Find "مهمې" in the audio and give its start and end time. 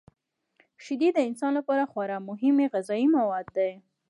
2.29-2.65